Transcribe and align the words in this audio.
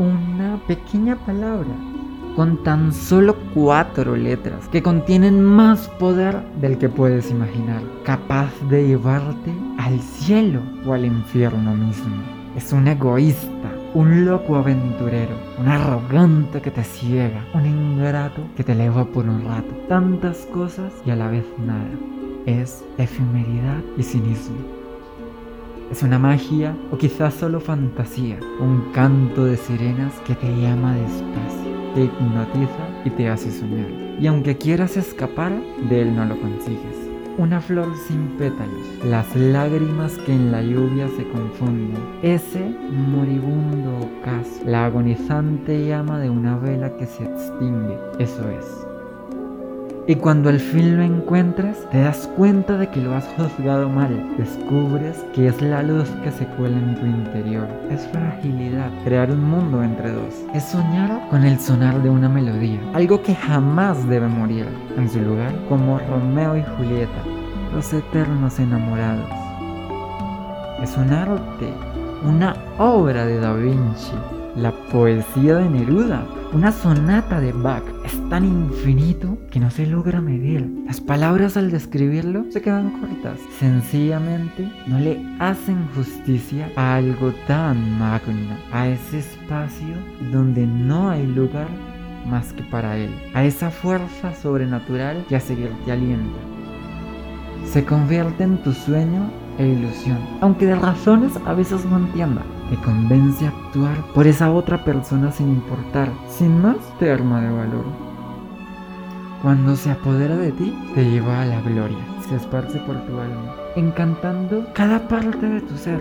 una 0.00 0.58
pequeña 0.66 1.14
palabra 1.26 1.68
con 2.34 2.62
tan 2.62 2.90
solo 2.90 3.36
cuatro 3.52 4.16
letras 4.16 4.66
que 4.68 4.82
contienen 4.82 5.44
más 5.44 5.88
poder 5.88 6.40
del 6.60 6.78
que 6.78 6.88
puedes 6.88 7.30
imaginar, 7.30 7.82
capaz 8.04 8.50
de 8.70 8.86
llevarte 8.86 9.52
al 9.78 10.00
cielo 10.00 10.62
o 10.86 10.94
al 10.94 11.04
infierno 11.04 11.74
mismo. 11.74 12.16
Es 12.56 12.72
un 12.72 12.88
egoísta, 12.88 13.70
un 13.92 14.24
loco 14.24 14.56
aventurero, 14.56 15.36
un 15.58 15.68
arrogante 15.68 16.62
que 16.62 16.70
te 16.70 16.82
ciega, 16.82 17.44
un 17.52 17.66
ingrato 17.66 18.42
que 18.56 18.64
te 18.64 18.72
eleva 18.72 19.04
por 19.04 19.28
un 19.28 19.44
rato. 19.44 19.74
Tantas 19.88 20.46
cosas 20.46 20.94
y 21.04 21.10
a 21.10 21.16
la 21.16 21.28
vez 21.28 21.44
nada. 21.58 21.90
Es 22.46 22.82
efemeridad 22.96 23.82
y 23.98 24.02
cinismo. 24.02 24.79
Es 25.90 26.04
una 26.04 26.20
magia 26.20 26.76
o 26.92 26.98
quizás 26.98 27.34
solo 27.34 27.58
fantasía, 27.58 28.38
un 28.60 28.92
canto 28.92 29.44
de 29.44 29.56
sirenas 29.56 30.14
que 30.24 30.36
te 30.36 30.46
llama 30.46 30.94
despacio, 30.94 31.92
te 31.96 32.04
hipnotiza 32.04 32.88
y 33.04 33.10
te 33.10 33.28
hace 33.28 33.50
soñar. 33.50 33.90
Y 34.20 34.28
aunque 34.28 34.56
quieras 34.56 34.96
escapar, 34.96 35.52
de 35.88 36.02
él 36.02 36.14
no 36.14 36.24
lo 36.26 36.40
consigues. 36.40 36.96
Una 37.38 37.60
flor 37.60 37.92
sin 38.06 38.28
pétalos, 38.38 39.04
las 39.04 39.34
lágrimas 39.34 40.16
que 40.18 40.32
en 40.32 40.52
la 40.52 40.62
lluvia 40.62 41.08
se 41.16 41.28
confunden, 41.28 41.98
ese 42.22 42.72
moribundo 42.92 43.98
ocaso, 43.98 44.62
la 44.66 44.86
agonizante 44.86 45.86
llama 45.86 46.20
de 46.20 46.30
una 46.30 46.56
vela 46.56 46.96
que 46.98 47.06
se 47.06 47.24
extingue, 47.24 47.98
eso 48.20 48.48
es. 48.48 48.89
Y 50.06 50.16
cuando 50.16 50.48
al 50.48 50.58
fin 50.58 50.96
lo 50.96 51.02
encuentras, 51.02 51.76
te 51.90 52.00
das 52.00 52.28
cuenta 52.36 52.76
de 52.78 52.88
que 52.88 53.00
lo 53.00 53.14
has 53.14 53.26
juzgado 53.36 53.88
mal. 53.88 54.34
Descubres 54.36 55.24
que 55.34 55.46
es 55.46 55.60
la 55.62 55.82
luz 55.82 56.08
que 56.24 56.32
se 56.32 56.46
cuela 56.46 56.76
en 56.78 56.94
tu 56.96 57.06
interior. 57.06 57.68
Es 57.90 58.08
fragilidad, 58.08 58.90
crear 59.04 59.30
un 59.30 59.44
mundo 59.44 59.82
entre 59.82 60.10
dos. 60.10 60.34
Es 60.54 60.64
soñar 60.64 61.28
con 61.28 61.44
el 61.44 61.60
sonar 61.60 62.02
de 62.02 62.10
una 62.10 62.28
melodía. 62.28 62.80
Algo 62.94 63.22
que 63.22 63.34
jamás 63.34 64.08
debe 64.08 64.26
morir. 64.26 64.66
En 64.96 65.08
su 65.08 65.20
lugar, 65.20 65.54
como 65.68 65.98
Romeo 65.98 66.56
y 66.56 66.62
Julieta, 66.76 67.22
los 67.72 67.92
eternos 67.92 68.58
enamorados. 68.58 69.28
Es 70.82 70.96
un 70.96 71.12
arte, 71.12 71.72
una 72.24 72.56
obra 72.78 73.26
de 73.26 73.38
Da 73.38 73.52
Vinci, 73.52 74.14
la 74.56 74.72
poesía 74.72 75.56
de 75.56 75.68
Neruda, 75.68 76.26
una 76.52 76.72
sonata 76.72 77.40
de 77.40 77.52
Bach 77.52 77.84
es 78.04 78.28
tan 78.28 78.44
infinito 78.44 79.38
que 79.50 79.60
no 79.60 79.70
se 79.70 79.86
logra 79.86 80.20
medir. 80.20 80.68
Las 80.86 81.00
palabras 81.00 81.56
al 81.56 81.70
describirlo 81.70 82.44
se 82.50 82.60
quedan 82.60 83.00
cortas. 83.00 83.38
Sencillamente 83.58 84.68
no 84.86 84.98
le 84.98 85.20
hacen 85.38 85.86
justicia 85.94 86.70
a 86.76 86.96
algo 86.96 87.32
tan 87.46 87.98
magno, 87.98 88.56
a 88.72 88.88
ese 88.88 89.20
espacio 89.20 89.94
donde 90.32 90.66
no 90.66 91.10
hay 91.10 91.26
lugar 91.26 91.68
más 92.26 92.52
que 92.52 92.62
para 92.64 92.96
él, 92.96 93.10
a 93.34 93.44
esa 93.44 93.70
fuerza 93.70 94.34
sobrenatural 94.34 95.24
que 95.28 95.36
a 95.36 95.40
seguir 95.40 95.70
te 95.84 95.92
alienta. 95.92 96.38
Se 97.64 97.84
convierte 97.84 98.42
en 98.42 98.58
tu 98.58 98.72
sueño 98.72 99.30
e 99.58 99.66
ilusión, 99.66 100.18
aunque 100.40 100.66
de 100.66 100.74
razones 100.74 101.32
a 101.46 101.54
veces 101.54 101.84
no 101.84 101.98
entienda 101.98 102.42
te 102.70 102.76
convence 102.76 103.44
a 103.44 103.48
actuar 103.48 103.96
por 104.14 104.28
esa 104.28 104.52
otra 104.52 104.84
persona 104.84 105.32
sin 105.32 105.48
importar, 105.48 106.08
sin 106.28 106.62
más 106.62 106.76
te 106.98 107.10
arma 107.10 107.40
de 107.40 107.50
valor. 107.50 107.84
Cuando 109.42 109.74
se 109.74 109.90
apodera 109.90 110.36
de 110.36 110.52
ti, 110.52 110.72
te 110.94 111.04
lleva 111.04 111.42
a 111.42 111.46
la 111.46 111.60
gloria, 111.62 111.98
se 112.28 112.36
esparce 112.36 112.78
por 112.80 112.94
tu 113.06 113.18
alma, 113.18 113.54
encantando 113.74 114.64
cada 114.74 115.08
parte 115.08 115.48
de 115.48 115.60
tu 115.62 115.76
ser. 115.76 116.00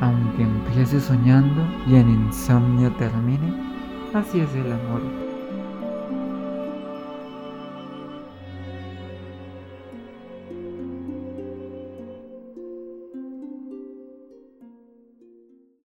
Aunque 0.00 0.42
empieces 0.42 1.04
soñando 1.04 1.62
y 1.86 1.96
en 1.96 2.08
insomnio 2.08 2.90
termine, 2.92 3.54
así 4.14 4.40
es 4.40 4.54
el 4.54 4.72
amor. 4.72 5.31